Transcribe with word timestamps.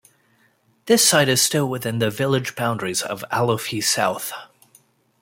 This 0.87 1.07
site 1.07 1.29
is 1.29 1.43
still 1.43 1.69
within 1.69 1.99
the 1.99 2.09
village 2.09 2.55
boundaries 2.55 3.03
of 3.03 3.23
Alofi 3.31 3.83
South. 3.83 4.33